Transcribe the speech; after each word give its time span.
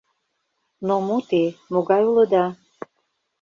Но 0.87 0.95
мо 1.07 1.17
те, 1.29 1.43
могай 1.73 2.01
улыда... 2.09 2.45